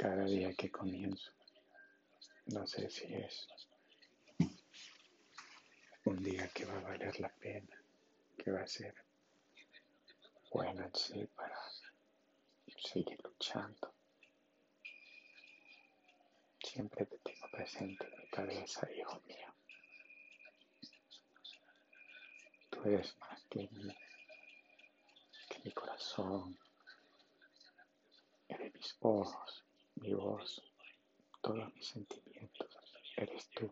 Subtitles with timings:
[0.00, 1.30] cada día que comienzo.
[2.46, 3.46] No sé si es
[6.06, 7.76] un día que va a valer la pena,
[8.38, 8.94] que va a ser
[10.50, 11.58] bueno en sí para
[12.82, 13.92] seguir luchando.
[16.62, 19.54] Siempre te tengo presente en mi cabeza, hijo mío.
[22.70, 23.94] Tú eres más que mi,
[25.50, 26.58] que mi corazón,
[28.48, 29.64] eres mis ojos,
[30.00, 30.62] mi voz,
[31.42, 32.68] todos mis sentimientos,
[33.16, 33.70] eres tú.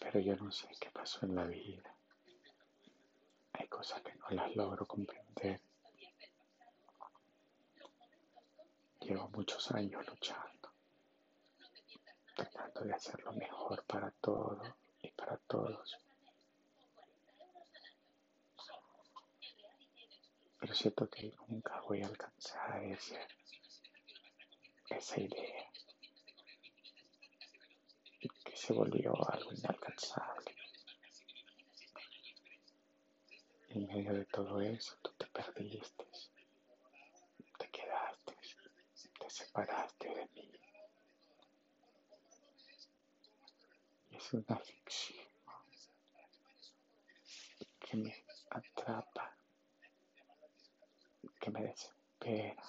[0.00, 1.94] Pero yo no sé qué pasó en la vida.
[3.52, 5.60] Hay cosas que no las logro comprender.
[9.00, 10.72] Llevo muchos años luchando,
[12.36, 14.62] tratando de hacer lo mejor para todo
[15.02, 15.98] y para todos.
[20.62, 23.18] Pero siento que nunca voy a alcanzar ese,
[24.90, 25.72] esa idea
[28.44, 30.54] que se volvió algo inalcanzable.
[33.70, 36.06] En medio de todo eso, tú te perdiste,
[37.58, 38.36] te quedaste,
[39.18, 40.52] te separaste de mí.
[44.10, 45.26] Y es una ficción
[47.80, 49.31] que me atrapa,
[51.42, 52.62] que me desespera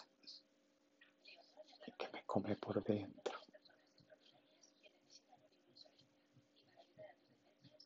[1.85, 3.39] y que me come por dentro.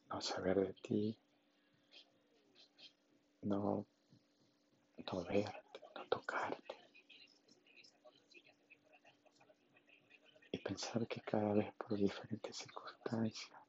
[0.09, 1.19] No saber de ti
[3.41, 3.85] no,
[5.11, 6.77] no verte, no tocarte.
[10.53, 13.61] Y pensar que cada vez por diferentes circunstancias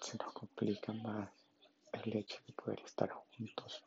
[0.00, 1.30] se nos complica más
[1.92, 3.84] el hecho de poder estar juntos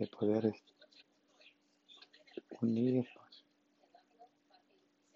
[0.00, 0.54] de poder
[2.62, 3.44] unirnos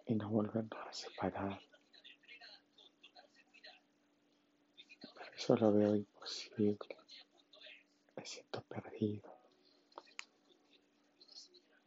[0.06, 1.60] y no volvernos a separar.
[5.34, 6.78] eso lo veo imposible
[8.14, 9.30] me siento perdido.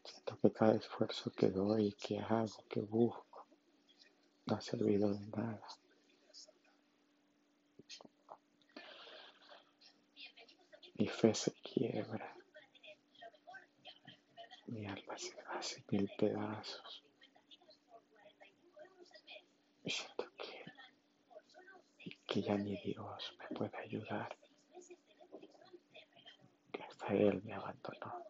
[0.04, 3.46] Siento que cada esfuerzo que doy, que hago, que busco,
[4.46, 5.68] no ha servido de nada.
[10.96, 12.37] Mi fe se quiebra.
[14.68, 17.04] Mi alma se hace mil pedazos.
[19.84, 20.66] Y siento que,
[22.26, 24.36] que ya ni Dios me puede ayudar.
[27.10, 28.26] Él me abandonó.